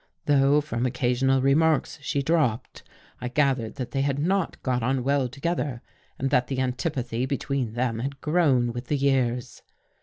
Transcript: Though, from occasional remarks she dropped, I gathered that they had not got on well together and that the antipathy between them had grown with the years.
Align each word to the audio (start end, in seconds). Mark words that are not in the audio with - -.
Though, 0.25 0.61
from 0.61 0.87
occasional 0.87 1.43
remarks 1.43 1.99
she 2.01 2.23
dropped, 2.23 2.81
I 3.21 3.27
gathered 3.27 3.75
that 3.75 3.91
they 3.91 4.01
had 4.01 4.17
not 4.17 4.59
got 4.63 4.81
on 4.81 5.03
well 5.03 5.29
together 5.29 5.83
and 6.17 6.31
that 6.31 6.47
the 6.47 6.59
antipathy 6.59 7.27
between 7.27 7.73
them 7.73 7.99
had 7.99 8.19
grown 8.19 8.73
with 8.73 8.87
the 8.87 8.97
years. 8.97 9.61